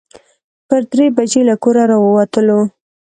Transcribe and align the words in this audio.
پر 0.67 0.81
درې 0.91 1.05
بجې 1.17 1.41
له 1.49 1.55
کوره 1.63 1.83
راووتلو. 1.91 2.59